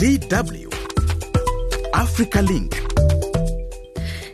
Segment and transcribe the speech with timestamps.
[0.00, 0.72] DW
[1.92, 2.74] Africa Link.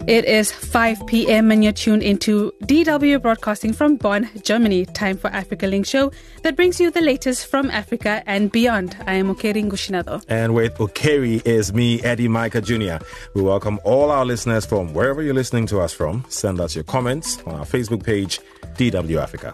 [0.07, 1.51] It is 5 p.m.
[1.51, 4.87] and you're tuned into DW Broadcasting from Bonn, Germany.
[4.87, 8.97] Time for Africa Link show that brings you the latest from Africa and beyond.
[9.09, 10.25] I am Okeri Ngushinado.
[10.29, 13.05] And with Okeri is me, Eddie Micah Jr.
[13.35, 16.25] We welcome all our listeners from wherever you're listening to us from.
[16.29, 18.39] Send us your comments on our Facebook page,
[18.77, 19.53] DW Africa.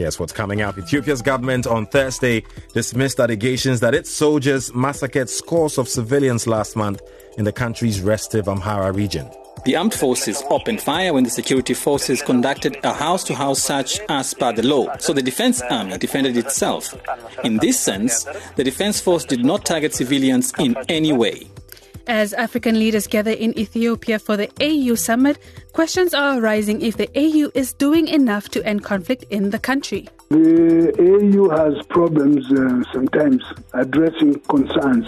[0.00, 0.78] Here's what's coming up.
[0.78, 2.42] Ethiopia's government on Thursday
[2.72, 7.02] dismissed allegations that its soldiers massacred scores of civilians last month
[7.36, 9.30] in the country's restive Amhara region.
[9.66, 14.00] The armed forces opened fire when the security forces conducted a house to house search
[14.08, 16.94] as per the law, so the Defense Army defended itself.
[17.44, 18.24] In this sense,
[18.56, 21.46] the Defense Force did not target civilians in any way.
[22.10, 25.38] As African leaders gather in Ethiopia for the AU summit,
[25.72, 30.08] questions are arising if the AU is doing enough to end conflict in the country.
[30.30, 35.06] The AU has problems uh, sometimes addressing concerns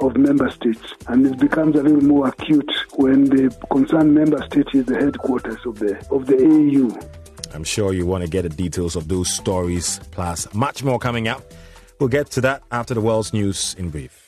[0.00, 4.68] of member states, and it becomes a little more acute when the concerned member state
[4.74, 6.96] is the headquarters of the of the AU.
[7.52, 11.26] I'm sure you want to get the details of those stories, plus much more coming
[11.26, 11.42] up.
[11.98, 14.23] We'll get to that after the world's news in brief.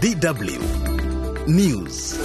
[0.00, 2.18] DW News.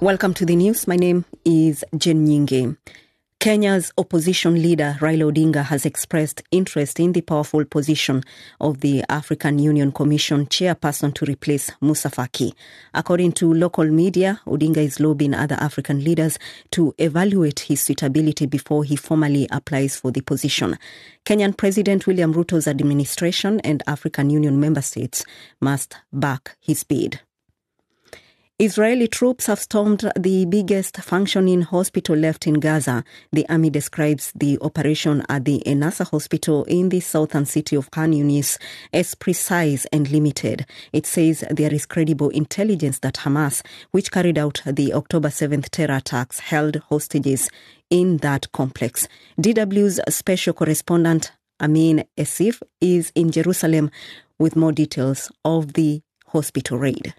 [0.00, 0.88] Welcome to the news.
[0.88, 2.76] My name is Jane Nyingi.
[3.46, 8.24] Kenya's opposition leader Raila Odinga has expressed interest in the powerful position
[8.60, 12.54] of the African Union Commission chairperson to replace Musa Faki.
[12.92, 16.40] According to local media, Odinga is lobbying other African leaders
[16.72, 20.76] to evaluate his suitability before he formally applies for the position.
[21.24, 25.24] Kenyan President William Ruto's administration and African Union member states
[25.60, 27.20] must back his bid.
[28.58, 33.04] Israeli troops have stormed the biggest functioning hospital left in Gaza.
[33.30, 38.14] The army describes the operation at the Nasser hospital in the southern city of Khan
[38.14, 38.56] Yunis
[38.94, 40.64] as precise and limited.
[40.94, 43.60] It says there is credible intelligence that Hamas,
[43.90, 47.50] which carried out the October 7th terror attacks, held hostages
[47.90, 49.06] in that complex.
[49.38, 51.30] DW's special correspondent
[51.60, 53.90] Amien Essif is in Jerusalem
[54.38, 57.12] with more details of the hospital raid.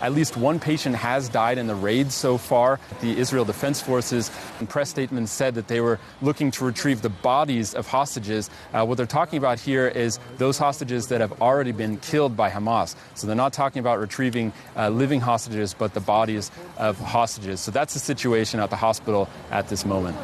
[0.00, 2.80] At least one patient has died in the raid so far.
[3.00, 7.10] The Israel Defense Forces in press statements said that they were looking to retrieve the
[7.10, 8.48] bodies of hostages.
[8.72, 12.50] Uh, what they're talking about here is those hostages that have already been killed by
[12.50, 12.96] Hamas.
[13.14, 17.60] So they're not talking about retrieving uh, living hostages, but the bodies of hostages.
[17.60, 20.16] So that's the situation at the hospital at this moment.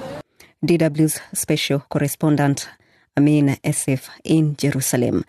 [0.64, 2.68] DW's special correspondent
[3.16, 5.24] Amien Essif in Jerusalem.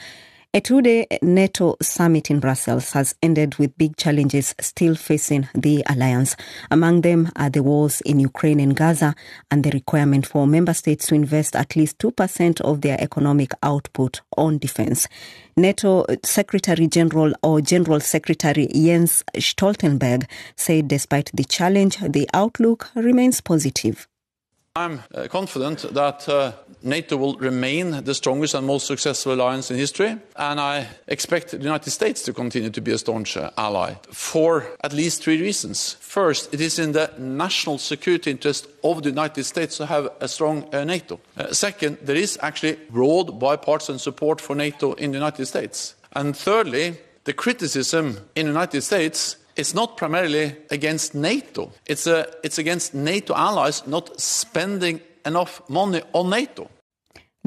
[0.53, 5.83] A two day NATO summit in Brussels has ended with big challenges still facing the
[5.87, 6.37] alliance.
[6.71, 9.13] Among them are the wars in Ukraine and Gaza
[9.51, 14.21] and the requirement for member states to invest at least 2% of their economic output
[14.37, 15.07] on defense.
[15.57, 23.41] NATO Secretary General or General Secretary Jens Stoltenberg said despite the challenge, the outlook remains
[23.41, 24.07] positive.
[24.77, 26.51] I'm uh, confident that uh,
[26.83, 31.57] NATO will remain the strongest and most successful alliance in history, and I expect the
[31.57, 35.97] United States to continue to be a staunch ally for at least three reasons.
[35.99, 40.27] First, it is in the national security interest of the United States to have a
[40.27, 41.19] strong uh, NATO.
[41.35, 45.95] Uh, second, there is actually broad bipartisan support for NATO in the United States.
[46.13, 51.71] And thirdly, the criticism in the United States it's not primarily against NATO.
[51.85, 56.69] It's, a, it's against NATO allies not spending enough money on NATO.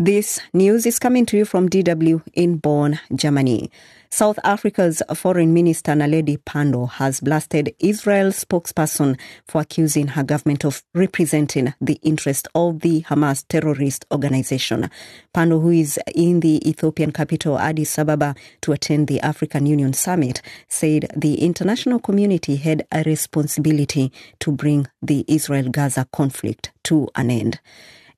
[0.03, 3.71] This news is coming to you from DW in Bonn, Germany.
[4.09, 10.83] South Africa's Foreign Minister Naledi Pandor has blasted Israel's spokesperson for accusing her government of
[10.95, 14.89] representing the interest of the Hamas terrorist organization.
[15.35, 20.41] Pandor, who is in the Ethiopian capital Addis Ababa to attend the African Union summit,
[20.67, 27.61] said the international community had a responsibility to bring the Israel-Gaza conflict to an end.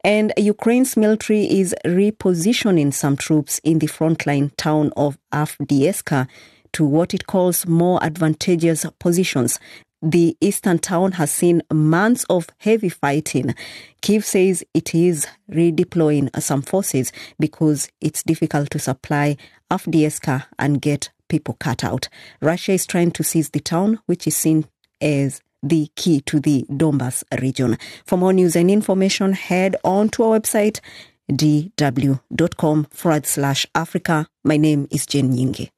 [0.05, 6.29] And Ukraine's military is repositioning some troops in the frontline town of Avdiivka
[6.73, 9.61] to what it calls more advantageous positions.
[10.03, 13.55] The eastern town has seen months of heavy fighting.
[14.01, 19.37] Kiev says it is redeploying some forces because it's difficult to supply
[19.71, 22.09] Avdiivka and get people cut out.
[22.41, 24.67] Russia is trying to seize the town, which is seen
[25.01, 27.79] as the key to the Donbas region.
[28.05, 30.81] For more news and information, head on to our website
[31.31, 34.27] dw.com forward slash Africa.
[34.45, 35.71] My name is Jane Nyingi.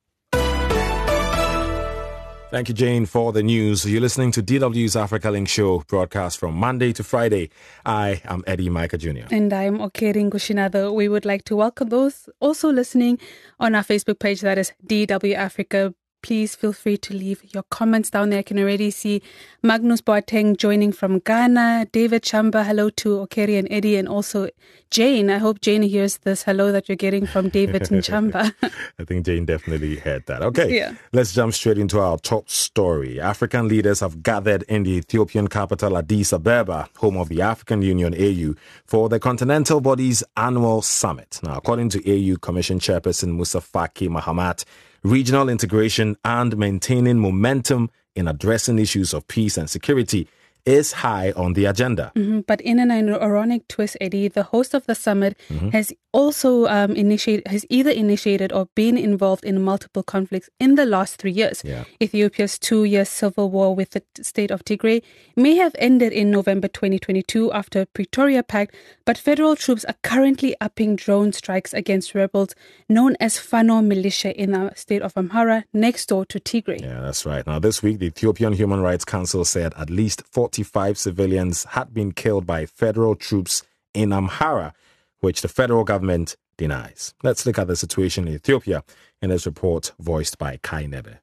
[2.51, 3.85] Thank you, Jane, for the news.
[3.85, 7.51] You're listening to DW's Africa Link show, broadcast from Monday to Friday.
[7.85, 9.27] I am Eddie Micah Jr.
[9.33, 10.95] And I'm Okering Gushinada.
[10.95, 13.19] We would like to welcome those also listening
[13.59, 15.95] on our Facebook page, that is DW Africa
[16.25, 18.39] please feel free to leave your comments down there.
[18.39, 19.21] I can already see
[19.63, 24.49] Magnus Boateng joining from Ghana, David Chamba, hello to Okeri and Eddie, and also
[24.91, 25.29] Jane.
[25.29, 28.55] I hope Jane hears this hello that you're getting from David and Chamba.
[28.99, 30.41] I think Jane definitely heard that.
[30.43, 30.95] Okay, Yeah.
[31.13, 33.21] let's jump straight into our top story.
[33.21, 38.15] African leaders have gathered in the Ethiopian capital Addis Ababa, home of the African Union
[38.15, 38.55] AU,
[38.87, 41.39] for the continental body's annual summit.
[41.43, 41.99] Now, according to
[42.33, 44.65] AU Commission Chairperson Musa Faki Mahamat,
[45.05, 50.27] regional integration and maintaining momentum in addressing issues of peace and security
[50.67, 52.11] is high on the agenda.
[52.17, 55.69] Mhm, But in an ironic twist, Eddie, the host of the summit Mm-hmm.
[55.71, 60.87] has also um, initiated, has either initiated or been involved in multiple conflicts in the
[60.87, 61.61] last three years.
[61.65, 61.85] Yeah.
[62.01, 65.03] Ethiopia's two-year civil war with the state of Tigray
[65.37, 68.75] may have ended in November 2022 after Pretoria Pact,
[69.05, 72.55] but federal troops are currently upping drone strikes against rebels
[72.89, 76.81] known as Fano militia in the state of Amhara, next door to Tigray.
[76.81, 77.45] Yeah, that's right.
[77.47, 80.23] Now, this week, the Ethiopian Human Rights Council said at least
[80.55, 84.73] 45 civilians had been killed by federal troops in Amhara,
[85.19, 87.13] which the federal government denies.
[87.25, 88.85] Let's look at the situation in Ethiopia
[89.21, 91.19] in this report voiced by Kai Nebe.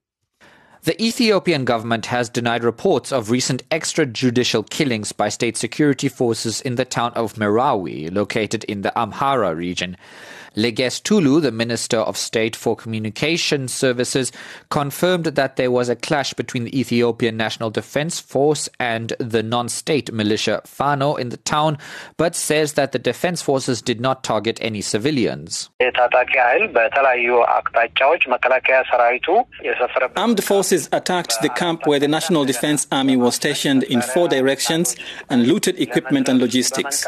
[0.83, 6.75] The Ethiopian government has denied reports of recent extrajudicial killings by state security forces in
[6.75, 9.95] the town of Merawi, located in the Amhara region.
[10.56, 14.31] Legesse Tulu, the Minister of State for Communication Services,
[14.69, 20.12] confirmed that there was a clash between the Ethiopian National Defense Force and the non-state
[20.12, 21.77] militia Fano in the town,
[22.18, 25.69] but says that the defense forces did not target any civilians.
[30.18, 34.95] Armed forces attacked the camp where the National Defense Army was stationed in four directions
[35.30, 37.06] and looted equipment and logistics.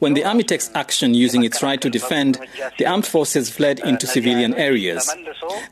[0.00, 2.40] When the army takes action using its right to defend,
[2.77, 5.03] the armed forces fled into civilian areas.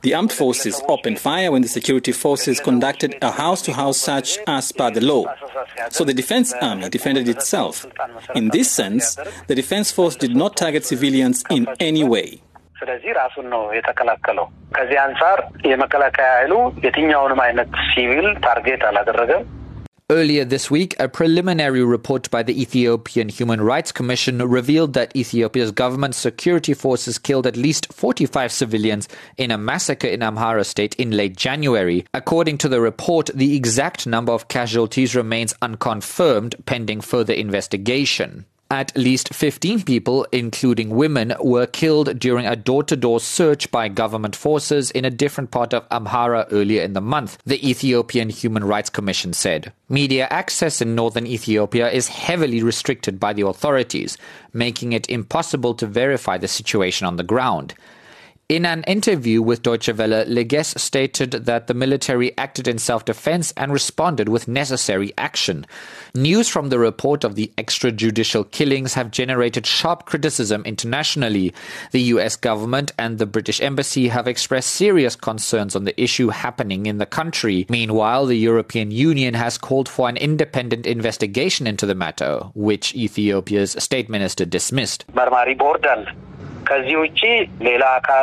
[0.02, 4.38] The armed forces opened fire when the security forces conducted a house to house search
[4.48, 5.24] as per the law.
[5.90, 7.86] So the Defense Army defended itself.
[8.36, 9.06] In this sense,
[9.48, 12.28] the Defense Force did not target civilians in any way.
[12.80, 15.40] ስለዚህ ራሱን ነው የተከላከለው። ከዚህ አንጻር
[15.72, 16.54] የመከላከያ ኃይሉ
[16.86, 19.44] የትኛውንም አይነት ሲቪል ታርጌት አላደረገም።
[20.11, 25.71] Earlier this week, a preliminary report by the Ethiopian Human Rights Commission revealed that Ethiopia's
[25.71, 31.13] government security forces killed at least 45 civilians in a massacre in Amhara state in
[31.13, 32.05] late January.
[32.13, 38.47] According to the report, the exact number of casualties remains unconfirmed pending further investigation.
[38.73, 43.89] At least 15 people, including women, were killed during a door to door search by
[43.89, 48.63] government forces in a different part of Amhara earlier in the month, the Ethiopian Human
[48.63, 49.73] Rights Commission said.
[49.89, 54.17] Media access in northern Ethiopia is heavily restricted by the authorities,
[54.53, 57.75] making it impossible to verify the situation on the ground.
[58.51, 63.53] In an interview with Deutsche Welle, Legesse stated that the military acted in self defense
[63.57, 65.65] and responded with necessary action.
[66.17, 71.55] News from the report of the extrajudicial killings have generated sharp criticism internationally.
[71.93, 76.87] The US government and the British embassy have expressed serious concerns on the issue happening
[76.87, 77.67] in the country.
[77.69, 83.77] Meanwhile, the European Union has called for an independent investigation into the matter, which Ethiopia's
[83.79, 85.05] state minister dismissed.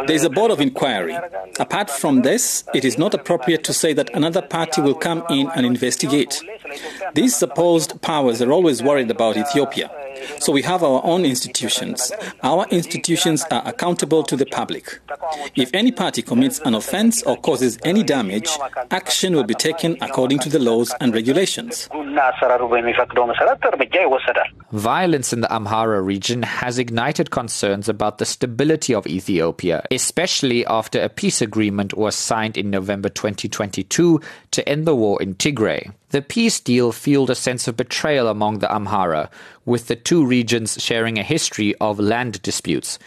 [0.07, 1.15] There is a board of inquiry.
[1.59, 5.49] Apart from this, it is not appropriate to say that another party will come in
[5.55, 6.41] and investigate.
[7.13, 9.89] These supposed powers are always worried about Ethiopia.
[10.39, 12.11] So we have our own institutions.
[12.43, 14.99] Our institutions are accountable to the public.
[15.55, 18.49] If any party commits an offense or causes any damage,
[18.91, 21.89] action will be taken according to the laws and regulations.
[24.71, 31.01] Violence in the Amhara region has ignited concerns about the stability of Ethiopia, especially after
[31.01, 34.19] a peace agreement was signed in November 2022
[34.51, 35.91] to end the war in Tigray.
[36.11, 39.29] The peace deal fueled a sense of betrayal among the Amhara,
[39.65, 42.97] with the two regions sharing a history of land disputes.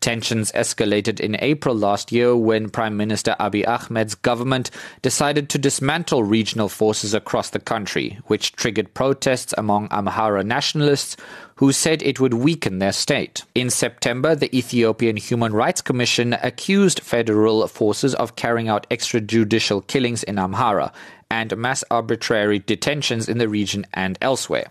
[0.00, 4.70] Tensions escalated in April last year when Prime Minister Abiy Ahmed's government
[5.02, 11.16] decided to dismantle regional forces across the country, which triggered protests among Amhara nationalists
[11.56, 13.44] who said it would weaken their state.
[13.54, 20.22] In September, the Ethiopian Human Rights Commission accused federal forces of carrying out extrajudicial killings
[20.22, 20.92] in Amhara
[21.34, 24.68] and mass arbitrary detentions in the region and elsewhere.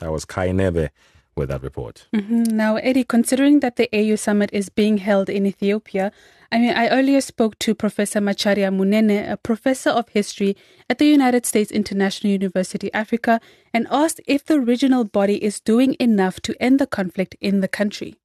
[0.00, 0.90] That was Kai Nebe
[1.36, 2.08] with that report.
[2.12, 2.42] Mm-hmm.
[2.42, 6.10] Now, Eddie, considering that the AU summit is being held in Ethiopia,
[6.50, 10.56] I mean, I earlier spoke to Professor Macharia Munene, a professor of history
[10.88, 13.40] at the United States International University Africa,
[13.72, 17.68] and asked if the regional body is doing enough to end the conflict in the
[17.68, 18.16] country.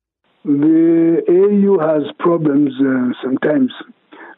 [0.44, 3.72] The AU has problems uh, sometimes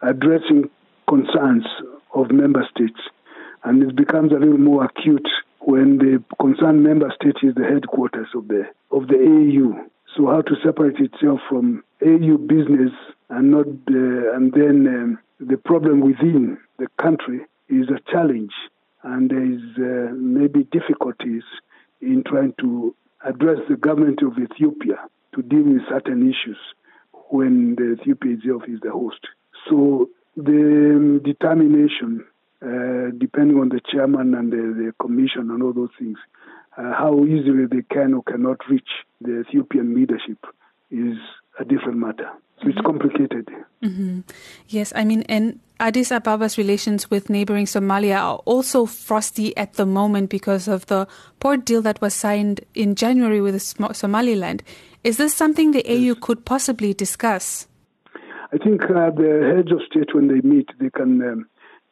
[0.02, 0.70] addressing
[1.08, 1.66] concerns
[2.14, 3.00] of member states,
[3.64, 5.28] and it becomes a little more acute
[5.60, 9.90] when the concerned member state is the headquarters of the of the AU.
[10.16, 12.92] So how to separate itself from AU business
[13.30, 18.54] and not and then um, the problem within the country is a challenge,
[19.04, 21.44] and there is uh, maybe difficulties
[22.02, 22.96] in trying to
[23.26, 24.98] address the government of Ethiopia
[25.36, 26.58] to deal with certain issues
[27.30, 29.20] when the Ethiopia itself is the host.
[29.70, 32.24] So the um, determination,
[32.62, 36.18] uh, depending on the chairman and the, the commission and all those things,
[36.78, 38.88] uh, how easily they can or cannot reach
[39.20, 40.38] the Ethiopian leadership
[40.92, 41.18] is
[41.60, 42.30] a different matter.
[42.62, 43.50] So it's complicated.
[43.84, 44.22] Mm-hmm.
[44.68, 49.86] Yes, I mean, and Addis Ababa's relations with neighboring Somalia are also frosty at the
[49.86, 51.08] moment because of the
[51.40, 54.64] port deal that was signed in January with Somaliland.
[55.04, 57.68] Is this something the AU could possibly discuss?
[58.54, 61.50] I think uh, the heads of state, when they meet, they can um,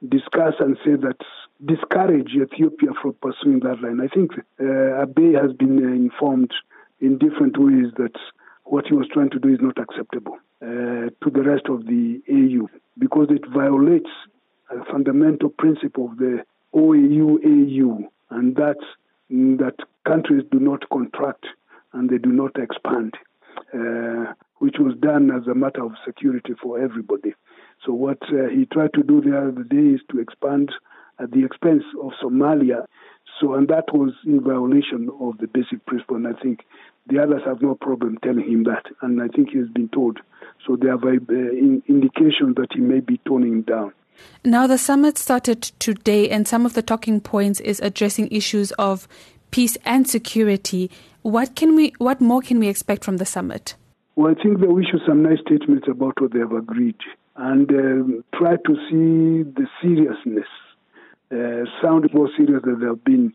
[0.08, 1.18] discuss and say that
[1.66, 4.00] discourage Ethiopia from pursuing that line.
[4.02, 6.52] I think uh, Abiy has been uh, informed
[7.02, 8.16] in different ways that
[8.64, 12.22] what he was trying to do is not acceptable uh, to the rest of the
[12.30, 14.10] AU because it violates
[14.72, 16.44] a fundamental principle of the
[16.74, 18.86] OAU AU, and that's
[19.30, 21.46] that countries do not contract
[21.94, 23.14] and they do not expand,
[23.74, 27.34] uh, which was done as a matter of security for everybody.
[27.86, 30.72] So what uh, he tried to do the other day is to expand
[31.20, 32.86] at the expense of Somalia.
[33.40, 36.16] So, and that was in violation of the basic principle.
[36.16, 36.62] And I think
[37.08, 38.86] the others have no problem telling him that.
[39.02, 40.20] And I think he has been told.
[40.66, 43.94] So there are uh, indications that he may be toning down.
[44.46, 49.08] Now, the summit started today, and some of the talking points is addressing issues of
[49.52, 50.90] peace and security.
[51.26, 51.92] What can we?
[51.98, 53.74] What more can we expect from the summit?
[54.16, 57.00] Well, I think they'll issue some nice statements about what they have agreed
[57.36, 60.46] and um, try to see the seriousness,
[61.32, 63.34] uh, sound more serious than they have been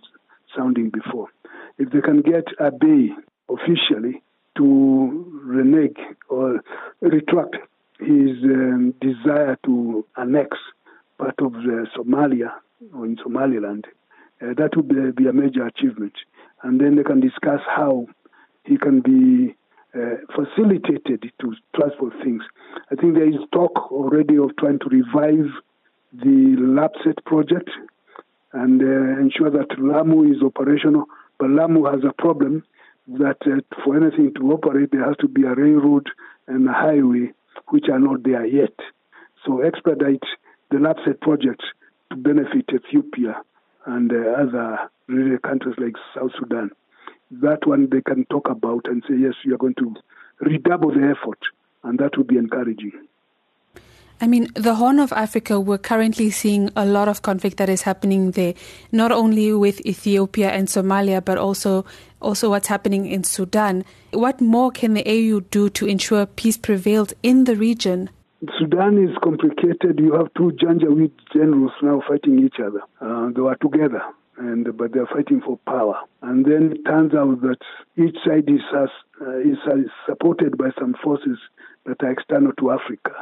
[0.57, 1.31] sounding before.
[1.79, 3.09] If they can get Abiy
[3.49, 4.23] officially
[4.57, 6.61] to renege or
[7.01, 7.57] retract
[7.99, 10.57] his um, desire to annex
[11.19, 12.53] part of uh, Somalia
[12.95, 13.89] or in Somaliland,
[14.41, 16.13] uh, that would be, be, a major achievement.
[16.63, 18.07] And then they can discuss how
[18.65, 19.57] he can be
[19.95, 22.43] uh, facilitated to transport things.
[22.91, 25.51] I think there is talk already of trying to revive
[26.13, 27.71] the LAPSSET project
[28.53, 31.07] and uh, ensure that Lamu is operational.
[31.39, 32.65] But Lamu has a problem
[33.19, 36.09] that uh, for anything to operate, there has to be a railroad
[36.47, 37.33] and a highway,
[37.69, 38.75] which are not there yet.
[39.47, 40.23] So expedite
[40.71, 41.63] the LAPSSET project
[42.11, 43.43] to benefit Ethiopia
[43.91, 44.79] and uh, other
[45.09, 46.71] really countries like South Sudan.
[47.31, 49.95] That one they can talk about and say, yes, you are going to
[50.41, 51.39] redouble the effort,
[51.85, 52.93] and that would be encouraging.
[54.23, 57.83] I mean, the Horn of Africa, we're currently seeing a lot of conflict that is
[57.83, 58.53] happening there,
[58.93, 61.87] not only with Ethiopia and Somalia, but also
[62.21, 63.83] also what's happening in Sudan.
[64.13, 68.11] What more can the AU do to ensure peace prevails in the region?
[68.59, 69.99] Sudan is complicated.
[69.99, 72.81] You have two Janjaweed generals now fighting each other.
[73.01, 74.03] Uh, they were together,
[74.39, 76.01] and but they're fighting for power.
[76.23, 77.59] And then it turns out that
[77.97, 78.87] each side is, uh,
[79.41, 81.39] is uh, supported by some forces
[81.85, 83.13] that are external to Africa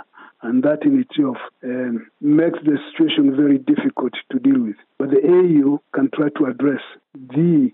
[0.42, 4.76] and that in itself um, makes the situation very difficult to deal with.
[4.98, 6.82] But the AU can try to address
[7.14, 7.70] the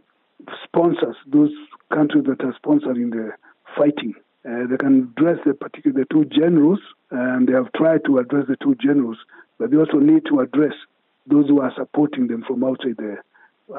[0.65, 1.53] sponsors, those
[1.93, 3.33] countries that are sponsoring the
[3.77, 4.15] fighting.
[4.47, 8.45] Uh, they can address the particular the two generals, and they have tried to address
[8.49, 9.17] the two generals,
[9.59, 10.75] but they also need to address
[11.27, 13.17] those who are supporting them from outside the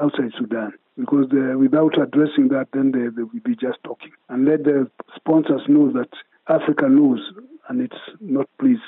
[0.00, 0.72] outside Sudan.
[0.98, 4.10] Because the, without addressing that, then they, they will be just talking.
[4.28, 6.08] And let the sponsors know that
[6.48, 7.20] Africa knows
[7.68, 8.80] and it's not pleased.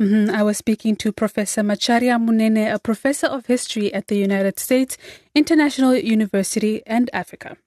[0.00, 0.34] Mm-hmm.
[0.34, 4.96] I was speaking to Professor Macharia Munene, a professor of history at the United States
[5.34, 7.58] International University and Africa.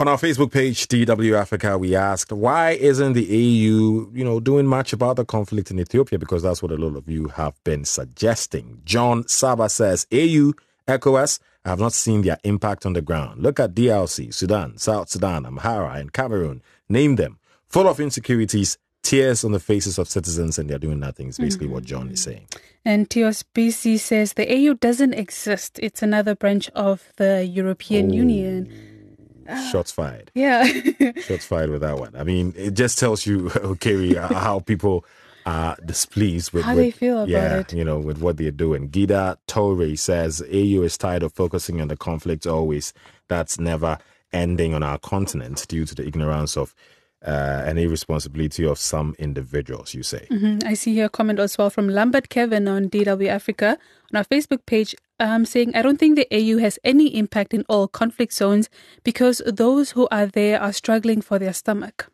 [0.00, 4.66] On our Facebook page, DW Africa, we asked, why isn't the AU, you know, doing
[4.66, 6.18] much about the conflict in Ethiopia?
[6.18, 8.80] Because that's what a lot of you have been suggesting.
[8.86, 10.54] John Saba says, AU,
[10.88, 13.42] ECOWAS, I have not seen their impact on the ground.
[13.42, 16.62] Look at DRC, Sudan, South Sudan, Amhara, and Cameroon.
[16.88, 17.38] Name them.
[17.68, 21.66] Full of insecurities, tears on the faces of citizens and they're doing nothing is basically
[21.66, 21.74] mm-hmm.
[21.74, 22.46] what John is saying.
[22.86, 25.78] And Tios BC says the AU doesn't exist.
[25.82, 28.14] It's another branch of the European oh.
[28.14, 28.89] Union.
[29.70, 30.30] Shots fired.
[30.34, 30.64] Yeah.
[31.26, 32.14] shots fired with that one.
[32.16, 35.04] I mean, it just tells you, Kerry, uh, how people
[35.46, 37.72] are displeased with How with- they feel about yeah, it.
[37.72, 38.90] you know, with what they're doing.
[38.90, 42.92] Gida Torre says AU is tired of focusing on the conflict always.
[43.28, 43.98] That's never
[44.32, 46.74] ending on our continent due to the ignorance of
[47.26, 49.92] uh, and irresponsibility of some individuals.
[49.94, 50.26] You say.
[50.30, 50.64] Mhm.
[50.64, 53.76] I see here a comment as well from Lambert Kevin on DW Africa
[54.12, 57.64] on our Facebook page um, saying, I don't think the AU has any impact in
[57.68, 58.68] all conflict zones
[59.04, 62.10] because those who are there are struggling for their stomach.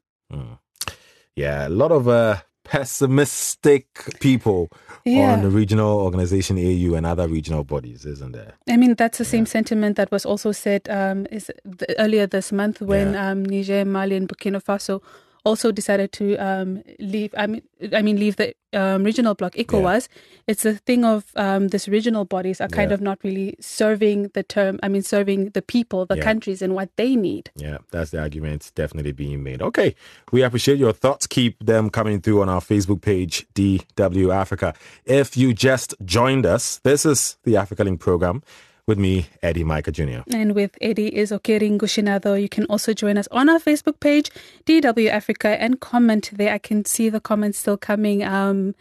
[1.34, 3.86] Yeah, a lot of uh, pessimistic
[4.20, 4.68] people
[5.04, 5.32] Yeah.
[5.34, 8.54] on the regional organization AU and other regional bodies, isn't there?
[8.68, 12.52] I mean, that's the same sentiment that was also said um, is th- earlier this
[12.52, 15.00] month when um, Niger, Mali, and Burkina Faso
[15.46, 17.32] also decided to um, leave.
[17.38, 17.62] I mean,
[17.92, 20.08] I mean, leave the um, regional bloc ECOWAS.
[20.48, 22.94] It's a thing of um, these regional bodies are kind Yeah.
[22.94, 24.80] of not really serving the term.
[24.82, 26.24] I mean, serving the people, the Yeah.
[26.24, 27.50] countries, and what they need.
[27.54, 29.62] Yeah, that's the argument definitely being made.
[29.62, 29.94] Okay,
[30.32, 31.26] we appreciate your thoughts.
[31.28, 34.74] Keep them coming through on our Facebook page, DW Africa.
[35.04, 38.42] If you just joined us, this is the Africa Link program
[38.86, 40.20] with me, Eddie Micah Jr.
[40.32, 42.40] And with Eddie is Okering Gushinado.
[42.40, 44.30] You can also join us on our Facebook page,
[44.64, 46.52] DW Africa, and comment there.
[46.52, 48.22] I can see the comments still coming.
[48.22, 48.74] Um,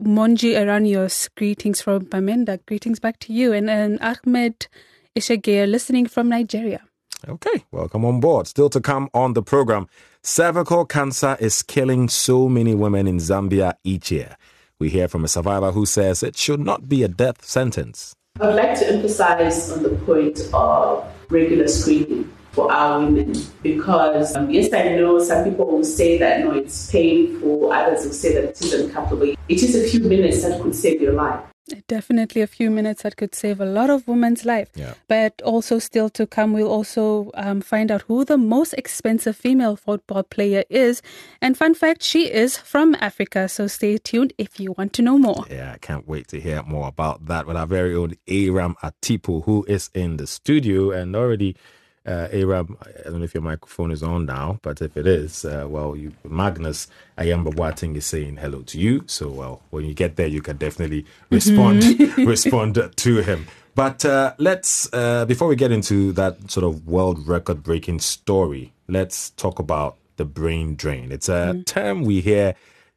[0.00, 2.64] Monji Aranios, greetings from Bamenda.
[2.66, 3.52] Greetings back to you.
[3.52, 4.68] And, and Ahmed
[5.14, 6.80] Ishagir, listening from Nigeria.
[7.28, 8.48] Okay, welcome on board.
[8.48, 9.86] Still to come on the program.
[10.22, 14.36] Cervical cancer is killing so many women in Zambia each year.
[14.80, 18.16] We hear from a survivor who says it should not be a death sentence.
[18.40, 24.34] I would like to emphasize on the point of regular screening for our women because,
[24.34, 28.34] um, yes, I know some people will say that no, it's painful, others will say
[28.34, 29.34] that it is uncomfortable.
[29.48, 31.51] It is a few minutes that could save your life.
[31.86, 34.68] Definitely a few minutes that could save a lot of women's life.
[34.74, 34.94] Yeah.
[35.08, 39.76] But also, still to come, we'll also um, find out who the most expensive female
[39.76, 41.02] football player is.
[41.40, 43.48] And fun fact, she is from Africa.
[43.48, 45.44] So stay tuned if you want to know more.
[45.48, 49.44] Yeah, I can't wait to hear more about that with our very own Aram Atipu,
[49.44, 51.56] who is in the studio and already.
[52.04, 55.44] Uh, Aram, I don't know if your microphone is on now, but if it is,
[55.44, 59.04] uh, well, you, Magnus Ayamba Wating is saying hello to you.
[59.06, 61.84] So, well, when you get there, you can definitely respond
[62.18, 63.46] respond to him.
[63.74, 68.72] But uh, let's uh, before we get into that sort of world record breaking story,
[68.88, 71.12] let's talk about the brain drain.
[71.12, 72.54] It's a term we hear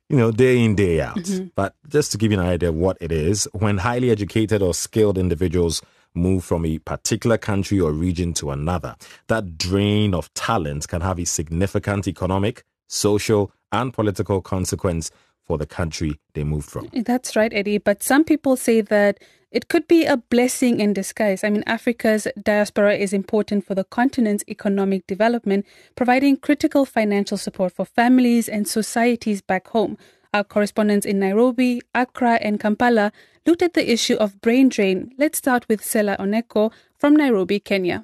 [0.10, 1.28] you know, day in, day out.
[1.56, 4.74] But just to give you an idea of what it is, when highly educated or
[4.74, 5.82] skilled individuals
[6.16, 8.96] move from a particular country or region to another,
[9.28, 15.12] that drain of talent can have a significant economic, social, and political consequence
[15.44, 16.90] for the country they moved from.
[16.94, 17.78] That's right, Eddie.
[17.78, 19.20] But some people say that
[19.52, 21.44] it could be a blessing in disguise.
[21.44, 27.72] I mean, Africa's diaspora is important for the continent's economic development, providing critical financial support
[27.72, 29.98] for families and societies back home.
[30.36, 33.14] Our correspondents in Nairobi, Accra, and Kampala
[33.46, 35.14] looked at the issue of brain drain.
[35.18, 38.04] Let's start with Sella Oneko from Nairobi, Kenya.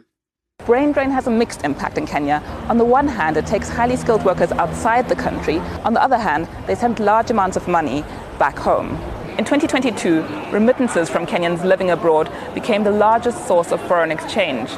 [0.66, 2.42] Brain drain has a mixed impact in Kenya.
[2.70, 5.58] On the one hand, it takes highly skilled workers outside the country.
[5.84, 8.06] On the other hand, they send large amounts of money
[8.40, 8.92] back home.
[9.38, 10.22] In 2022,
[10.54, 14.70] remittances from Kenyans living abroad became the largest source of foreign exchange,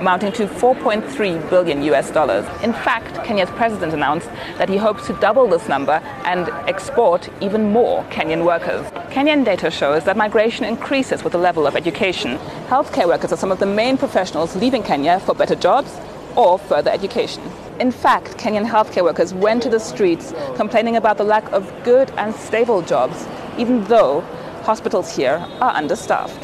[0.00, 2.46] amounting to 4.3 billion US dollars.
[2.62, 7.70] In fact, Kenya's president announced that he hopes to double this number and export even
[7.70, 8.84] more Kenyan workers.
[9.12, 12.38] Kenyan data shows that migration increases with the level of education.
[12.68, 15.94] Healthcare workers are some of the main professionals leaving Kenya for better jobs
[16.34, 17.42] or further education.
[17.78, 22.10] In fact, Kenyan healthcare workers went to the streets complaining about the lack of good
[22.16, 23.26] and stable jobs,
[23.58, 24.22] even though
[24.62, 26.42] hospitals here are understaffed.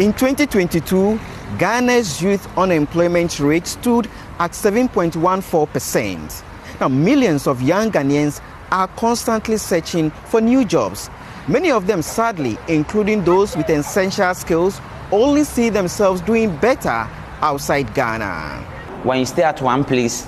[0.00, 1.20] In 2022,
[1.58, 6.42] Ghana's youth unemployment rate stood at 7.14%.
[6.80, 8.40] Now, millions of young Ghanaians
[8.72, 11.08] are constantly searching for new jobs.
[11.46, 14.80] Many of them, sadly, including those with essential skills,
[15.12, 17.08] only see themselves doing better
[17.40, 18.64] outside Ghana.
[19.04, 20.26] When you stay at one place,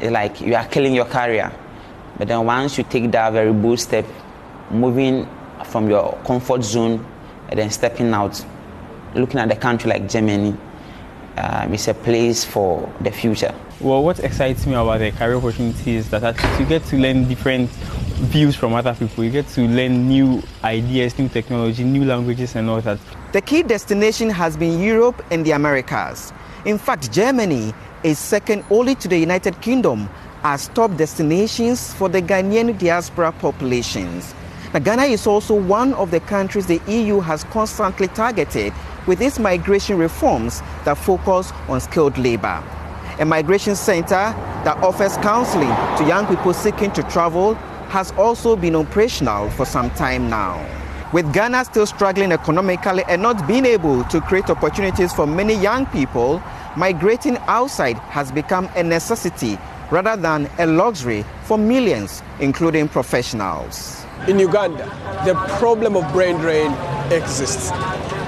[0.00, 1.52] it's like you are killing your career.
[2.18, 4.04] But then once you take that very bold step,
[4.70, 5.26] moving
[5.64, 7.06] from your comfort zone
[7.48, 8.44] and then stepping out,
[9.14, 10.56] looking at a country like Germany,
[11.36, 13.54] um, it's a place for the future.
[13.80, 16.22] Well, what excites me about the career opportunity is that
[16.60, 19.24] you get to learn different views from other people.
[19.24, 22.98] You get to learn new ideas, new technology, new languages, and all that.
[23.32, 26.32] The key destination has been Europe and the Americas.
[26.64, 27.74] In fact, Germany
[28.04, 30.08] is second only to the United Kingdom
[30.44, 34.34] as top destinations for the Ghanaian diaspora populations.
[34.72, 38.72] Now, Ghana is also one of the countries the EU has constantly targeted
[39.06, 42.62] with its migration reforms that focus on skilled labor.
[43.20, 47.54] A migration center that offers counseling to young people seeking to travel
[47.88, 50.58] has also been operational for some time now.
[51.12, 55.86] With Ghana still struggling economically and not being able to create opportunities for many young
[55.86, 56.42] people,
[56.76, 59.56] migrating outside has become a necessity
[59.92, 64.04] rather than a luxury for millions, including professionals.
[64.26, 64.86] In Uganda,
[65.24, 66.72] the problem of brain drain
[67.12, 67.70] exists.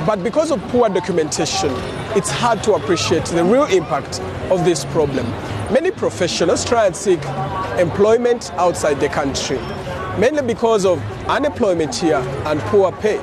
[0.06, 1.72] But because of poor documentation,
[2.14, 4.20] it's hard to appreciate the real impact
[4.52, 5.28] of this problem.
[5.72, 7.18] Many professionals try and seek
[7.76, 9.58] employment outside the country,
[10.16, 13.18] mainly because of unemployment here and poor pay.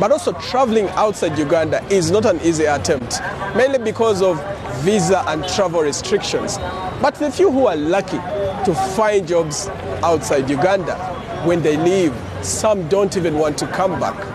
[0.00, 3.20] But also traveling outside Uganda is not an easy attempt,
[3.54, 4.42] mainly because of
[4.82, 6.56] visa and travel restrictions.
[7.02, 8.16] But the few who are lucky
[8.64, 9.68] to find jobs
[10.02, 10.96] outside Uganda,
[11.44, 14.31] when they leave, some don't even want to come back.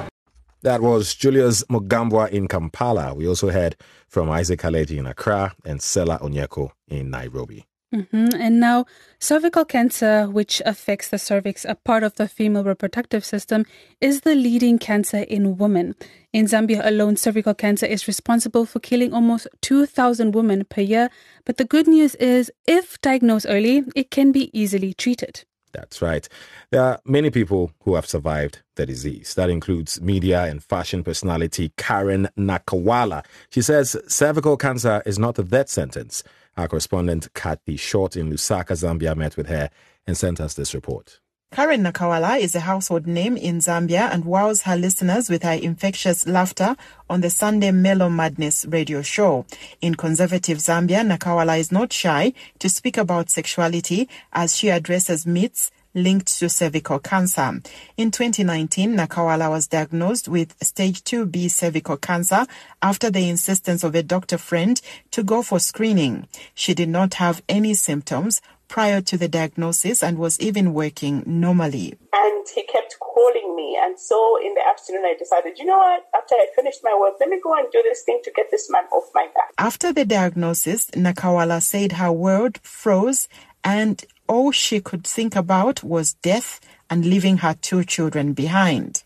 [0.68, 3.14] That was Julius Mugambwa in Kampala.
[3.14, 3.78] We also heard
[4.10, 7.66] from Isaac Kaledzi in Accra and Sella Oneko in Nairobi.
[7.96, 8.36] Mm-hmm.
[8.38, 8.86] And now,
[9.18, 13.66] cervical cancer, which affects the cervix, a part of the female reproductive system,
[14.02, 15.96] is the leading cancer in women.
[16.34, 21.10] In Zambia alone, cervical cancer is responsible for killing almost 2,000 women per year.
[21.46, 25.46] But the good news is, if diagnosed early, it can be easily treated.
[25.74, 26.28] That's right.
[26.72, 29.34] There are many people who have survived the disease.
[29.36, 33.26] That includes media and fashion personality Karen Nakawala.
[33.50, 36.24] She says cervical cancer is not a death sentence.
[36.56, 39.70] Our correspondent Kathy Short in Lusaka, Zambia, met with her
[40.08, 41.20] and sent us this report.
[41.50, 46.28] Karen Nakawala is a household name in Zambia and wows her listeners with her infectious
[46.28, 46.76] laughter
[47.10, 49.46] on the Sunday Mellow Madness radio show.
[49.80, 55.72] In conservative Zambia, Nakawala is not shy to speak about sexuality as she addresses myths
[55.96, 57.60] linked to cervical cancer.
[57.96, 62.46] In 2019, Nakawala was diagnosed with stage 2B cervical cancer
[62.82, 64.80] after the insistence of a doctor friend
[65.12, 66.28] to go for screening.
[66.54, 71.98] She did not have any symptoms prior to the diagnosis and was even working normally.
[72.14, 73.78] And he kept calling me.
[73.82, 76.06] And so in the afternoon, I decided, you know what?
[76.16, 78.70] After I finished my work, let me go and do this thing to get this
[78.70, 79.52] man off my back.
[79.58, 83.28] After the diagnosis, Nakawala said her world froze
[83.64, 89.04] and all she could think about was death and leaving her two children behind.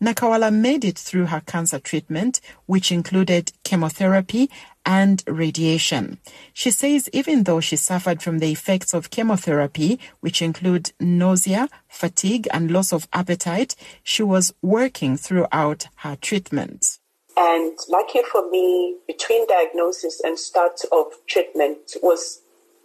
[0.00, 4.50] Nakawala made it through her cancer treatment, which included chemotherapy
[4.86, 6.18] and radiation.
[6.54, 12.48] She says even though she suffered from the effects of chemotherapy, which include nausea, fatigue,
[12.52, 16.98] and loss of appetite, she was working throughout her treatment.
[17.36, 22.40] And lucky for me, between diagnosis and start of treatment was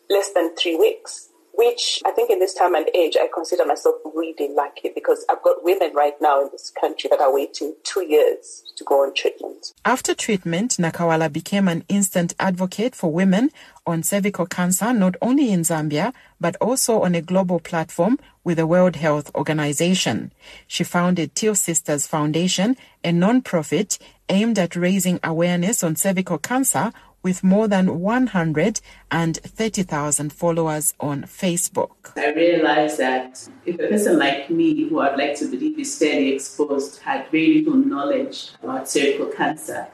[0.09, 3.95] less than three weeks which I think in this time and age, I consider myself
[4.13, 8.05] really lucky because I've got women right now in this country that are waiting two
[8.05, 9.73] years to go on treatment.
[9.85, 13.51] After treatment, Nakawala became an instant advocate for women
[13.85, 18.67] on cervical cancer, not only in Zambia, but also on a global platform with the
[18.67, 20.31] World Health Organization.
[20.67, 23.97] She founded Teal Sisters Foundation, a non-profit
[24.29, 26.91] aimed at raising awareness on cervical cancer
[27.23, 32.17] with more than 130,000 followers on Facebook.
[32.17, 36.33] I realized that if a person like me, who I'd like to believe is fairly
[36.33, 39.87] exposed, had very little knowledge about cervical cancer,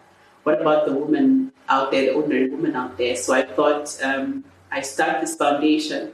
[0.44, 3.18] what about the woman out there, the ordinary woman out there?
[3.18, 6.14] So I thought um, I start this foundation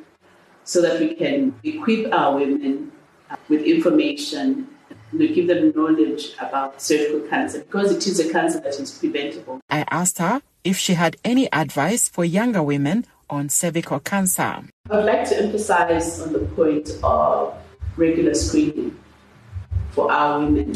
[0.63, 2.91] so that we can equip our women
[3.29, 4.67] uh, with information
[5.11, 9.61] to give them knowledge about cervical cancer because it is a cancer that is preventable.
[9.69, 14.63] I asked her if she had any advice for younger women on cervical cancer.
[14.89, 17.55] I would like to emphasize on the point of
[17.97, 18.97] regular screening
[19.91, 20.73] for our women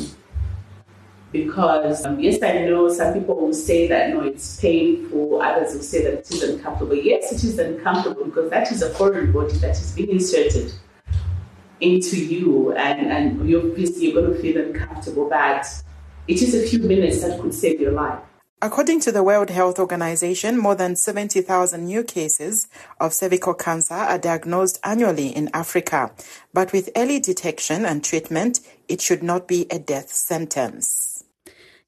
[1.31, 5.41] because um, yes, I know some people will say that no, it's painful.
[5.41, 6.95] Others will say that it is uncomfortable.
[6.95, 10.71] Yes, it is uncomfortable because that is a foreign body that is being inserted
[11.81, 15.29] into you, and and obviously you're going to feel uncomfortable.
[15.29, 15.67] But
[16.27, 18.19] it is a few minutes that could save your life.
[18.59, 22.67] According to the World Health Organization, more than 70,000 new cases
[22.99, 26.11] of cervical cancer are diagnosed annually in Africa.
[26.53, 31.23] But with early detection and treatment, it should not be a death sentence.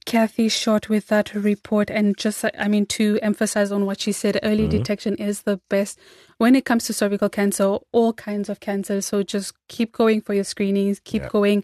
[0.06, 1.90] Kathy Short with that report.
[1.90, 4.78] And just, I mean, to emphasize on what she said, early mm-hmm.
[4.78, 6.00] detection is the best
[6.38, 10.34] when it comes to cervical cancer, all kinds of cancer So just keep going for
[10.34, 11.30] your screenings, keep yeah.
[11.30, 11.64] going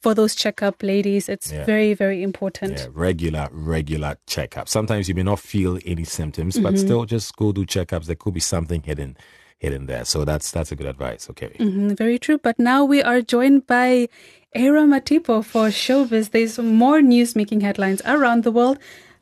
[0.00, 1.64] for those checkup ladies it's yeah.
[1.64, 2.78] very very important.
[2.78, 4.68] Yeah, regular regular checkup.
[4.68, 6.64] Sometimes you may not feel any symptoms mm-hmm.
[6.64, 8.06] but still just go do checkups.
[8.06, 9.16] There could be something hidden
[9.58, 10.04] hidden there.
[10.04, 11.30] So that's that's a good advice.
[11.30, 11.50] Okay.
[11.58, 12.38] Mm-hmm, very true.
[12.38, 14.08] But now we are joined by
[14.54, 16.30] Era Matipo for showbiz.
[16.30, 18.78] There's more news making headlines around the world.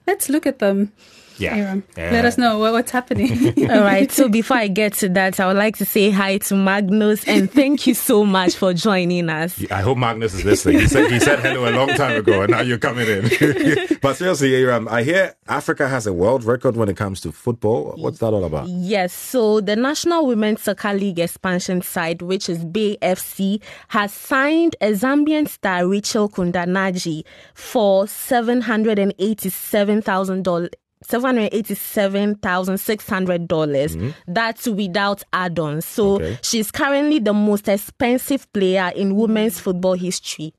[0.07, 0.93] Let's look at them
[1.41, 1.57] Yeah.
[1.57, 2.11] Aram, Yeah.
[2.11, 3.49] Let us know what, what's happening.
[3.71, 4.11] All right.
[4.11, 7.51] So before I get to that, I would like to say hi to Magnus and
[7.51, 9.65] thank you so much for joining us.
[9.71, 10.81] I hope Magnus is listening.
[10.81, 13.23] He said, he said hello a long time ago, and now you're coming in.
[14.03, 17.95] but seriously, Aram, I hear Africa has a world record when it comes to football.
[17.97, 18.69] What's that all about?
[18.69, 24.77] Yes, so the National Women's Soccer League expansion side, which is Bay FC, has signed
[24.81, 27.25] a Zambian star Rachel Kundananji
[27.55, 28.61] for seven
[31.09, 32.37] hundred and eighty-seven thousand dollars.
[32.37, 33.97] Seven hundred eighty-seven thousand six hundred dollars.
[34.29, 35.85] That's without add-ons.
[35.87, 36.39] So Okay.
[36.43, 40.55] she's currently the most expensive player in women's football history.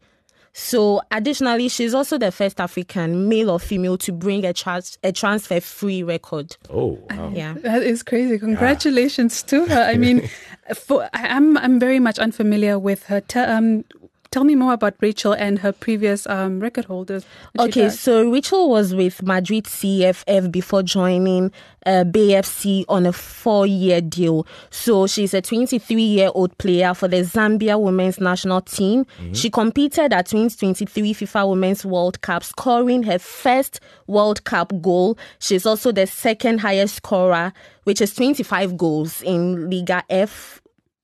[0.54, 5.14] So, additionally, she's also the first African, male or female, to bring a, trans- a
[5.14, 6.58] transfer-free record.
[6.70, 7.00] Oh,
[7.32, 7.54] yeah.
[7.60, 8.38] That is crazy.
[8.38, 9.82] Congratulations to her.
[9.84, 10.28] I mean,
[10.76, 13.22] for, I- I'm I'm very much unfamiliar with her.
[13.22, 13.86] Te- um,
[14.32, 17.26] tell me more about Rachel and her previous um, record holders.
[17.60, 21.52] Okay, so Rachel was with Madrid CFF before joining
[21.86, 24.48] uh, Bay FC on a four-year deal.
[24.70, 29.06] So she's a 23-year-old player for the Zambia women's national team.
[29.34, 35.18] She competed at 2023 FIFA Women's World Cup, scoring her first World Cup goal.
[35.40, 37.52] She's also the second highest scorer,
[37.84, 40.62] which is 25 goals in Liga F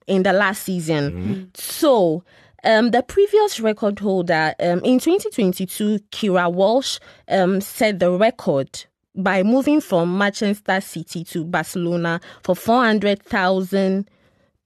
[0.07, 1.51] in the last season.
[1.55, 2.23] So,
[2.63, 9.43] um, the previous record holder um, in 2022, Keira Walsh, um, set the record by
[9.43, 14.09] moving from Manchester City to Barcelona for 400,000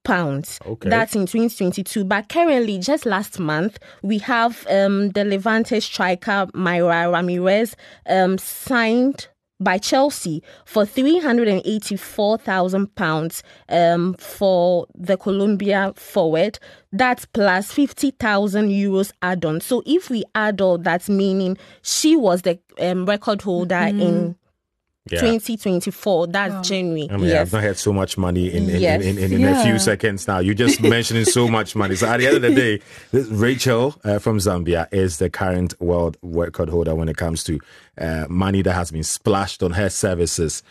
[0.04, 0.60] pounds.
[0.66, 0.90] Okay.
[0.90, 2.04] That's in 2022.
[2.04, 7.76] But currently, just last month, we have um, the Levante striker Mayra Ramirez
[8.08, 9.28] um, signed
[9.62, 16.60] by Chelsea for three hundred and eighty-four thousand pounds um, for the Colombia forward.
[16.92, 19.62] That's plus fifty thousand euros add-on.
[19.62, 24.36] So if we add all that, meaning she was the um, record holder in
[25.10, 25.20] Yeah.
[25.22, 26.28] 2024.
[26.28, 27.08] That's January.
[27.10, 27.48] I mean, yes.
[27.48, 29.02] I've not had so much money in in, Yes.
[29.04, 30.38] in, in, in, in a few seconds now.
[30.40, 31.96] You're just mentioning so much money.
[31.96, 35.74] So at the end of the day, this Rachel uh, from Zambia is the current
[35.82, 37.60] world record holder when it comes to
[37.98, 40.62] uh, money that has been splashed on her services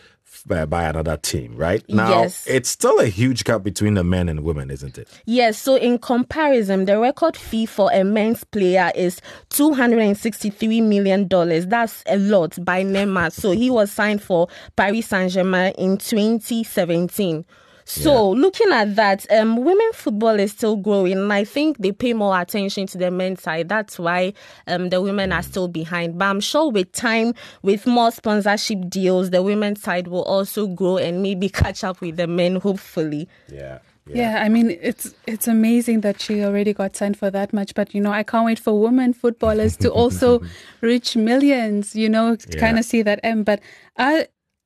[0.49, 1.83] uh, by another team, right?
[1.89, 2.45] Now, Yes.
[2.47, 5.07] it's still a huge gap between the men and women, isn't it?
[5.25, 11.27] Yes, so in comparison, the record fee for a men's player is $263 million.
[11.69, 13.31] That's a lot by Neymar.
[13.31, 17.45] So he was signed for Paris Saint Germain in 2017.
[17.85, 22.13] So looking at that, um, women football is still growing, and I think they pay
[22.13, 23.69] more attention to the men's side.
[23.69, 24.33] That's why
[24.67, 26.17] um, the women are still behind.
[26.17, 30.97] But I'm sure with time, with more sponsorship deals, the women's side will also grow
[30.97, 32.57] and maybe catch up with the men.
[32.57, 33.27] Hopefully.
[33.51, 33.79] Yeah.
[34.07, 34.41] Yeah.
[34.43, 38.01] I mean it's it's amazing that she already got signed for that much, but you
[38.01, 40.41] know I can't wait for women footballers to also
[40.81, 41.95] reach millions.
[41.95, 42.59] You know, Yeah.
[42.59, 43.43] kind of see that M.
[43.43, 43.61] But
[43.97, 44.23] uh,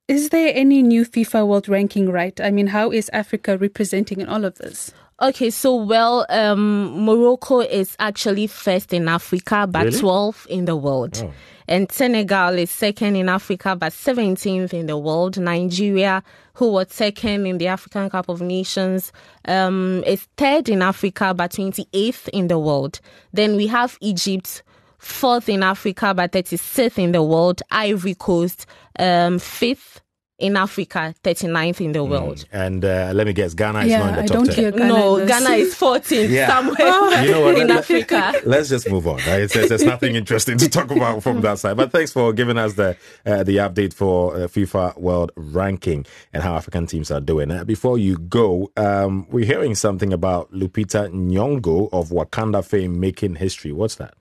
[0.07, 2.09] is there any new FIFA World Ranking?
[2.09, 2.39] Right?
[2.39, 4.93] I mean, how is Africa representing in all of this?
[5.21, 9.99] Okay, so well, um, Morocco is actually first in Africa, but Really?
[9.99, 11.21] 12th in the world.
[11.23, 11.31] Oh.
[11.69, 15.37] And Senegal is second in Africa, but 17th in the world.
[15.39, 16.21] Nigeria,
[16.55, 19.13] who was second in the African Cup of Nations,
[19.47, 22.99] um, is third in Africa, but 28th in the world.
[23.31, 24.63] Then we have Egypt,
[25.05, 27.61] fourth in Africa, but 36th in the world.
[27.71, 28.65] Ivory Coast,
[28.99, 30.01] um, fifth
[30.37, 32.43] in Africa, 39th in the world.
[32.51, 34.55] And uh, let me guess, Ghana is Yeah, not in the I top don't 10.
[34.55, 35.39] hear Ghana No, in this.
[35.43, 36.47] Ghana is 14th Yeah.
[36.47, 36.77] somewhere
[37.23, 37.57] You know what?
[37.57, 38.33] in Let- Africa.
[38.45, 39.15] Let's just move on.
[39.19, 39.49] Right?
[39.49, 41.77] There's, there's nothing interesting to talk about from that side.
[41.77, 46.43] But thanks for giving us the uh, the update for uh, FIFA World Ranking and
[46.43, 47.49] how African teams are doing.
[47.49, 53.35] Uh, before you go, um, we're hearing something about Lupita Nyong'o of Wakanda fame making
[53.35, 53.71] history.
[53.71, 54.15] What's that?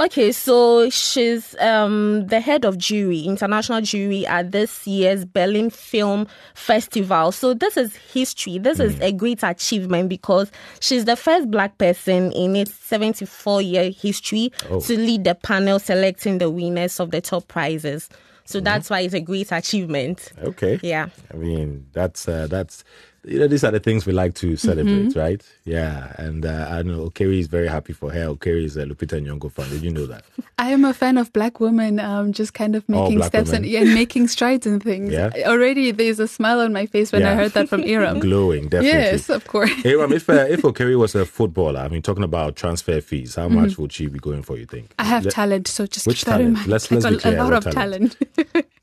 [0.00, 6.26] Okay, so she's um, the head of jury, international jury at this year's Berlin Film
[6.54, 7.30] Festival.
[7.30, 8.58] So this is history.
[8.58, 13.90] This is a great achievement because she's the first black person in its 74 year
[13.92, 14.80] history Oh.
[14.80, 18.08] to lead the panel selecting the winners of the top prizes.
[18.46, 20.32] So that's why it's a great achievement.
[20.42, 20.80] Okay.
[20.82, 21.08] Yeah.
[21.32, 22.82] I mean, that's uh, that's
[23.26, 25.16] you know these are the things we like to celebrate, Mhm.
[25.16, 25.42] right?
[25.64, 26.12] Yeah.
[26.18, 28.26] And uh, I know Okeri is very happy for her.
[28.34, 29.68] Okeri is a Lupita Nyong'o fan.
[29.70, 30.24] Did you know that?
[30.58, 33.64] I am a fan of black women, um, just kind of making black steps and,
[33.66, 35.12] yeah, and making strides and things.
[35.12, 35.30] Yeah.
[35.46, 38.20] Already there's a smile on my face when I heard that from Aram.
[38.28, 38.88] Glowing, definitely.
[39.00, 39.70] Yes, of course.
[39.84, 43.48] Aram, if uh, if Okeri was a footballer, I mean, talking about transfer fees, how
[43.48, 43.78] much Mhm.
[43.78, 44.56] would she be going for?
[44.58, 44.92] You think?
[44.98, 46.56] I have Le- talent, so just Which keep that in talent?
[46.58, 46.68] mind.
[46.68, 48.16] Let's- let's be a, clear, a lot of talent?
[48.36, 48.66] talent.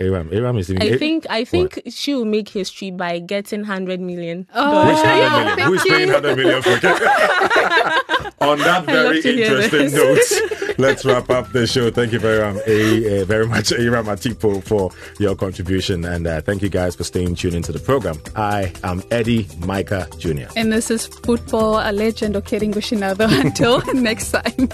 [0.00, 0.82] Aram, Aram is even.
[0.82, 4.46] I think I think she will make history by getting 100 million.
[4.54, 5.30] Oh, Which dollars.
[5.30, 5.58] 100 million?
[5.68, 8.34] Who is paying 100 million for it?
[8.40, 11.90] On that very interesting note, Let's wrap up the show.
[11.90, 16.06] Thank you very, um, a, a, very much, Ira Matipo, for your contribution.
[16.06, 18.18] And uh, thank you guys for staying tuned into the program.
[18.34, 20.46] I am Eddie Micah Jr.
[20.56, 23.28] And this is football a legend, Okering Gushinado.
[23.40, 24.68] Until next time.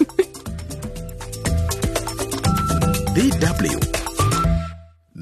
[3.17, 4.06] DW.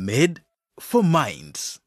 [0.04, 0.42] Made
[0.78, 1.80] for minds.